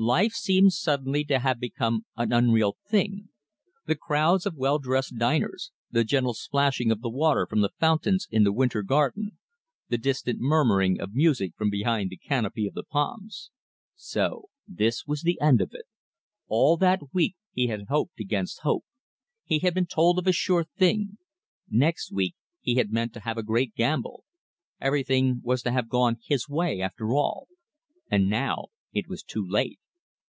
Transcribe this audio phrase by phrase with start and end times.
[0.00, 3.30] Life seemed suddenly to have become an unreal thing
[3.86, 8.28] the crowds of well dressed diners, the gentle splashing of the water from the fountains
[8.30, 9.40] in the winter garden,
[9.88, 13.50] the distant murmuring of music from behind the canopy of palms.
[13.96, 15.86] So this was the end of it!
[16.46, 18.84] All that week he had hoped against hope.
[19.42, 21.18] He had been told of a sure thing.
[21.68, 24.22] Next week he had meant to have a great gamble.
[24.80, 27.48] Everything was to have gone his way, after all.
[28.08, 29.80] And now it was too late.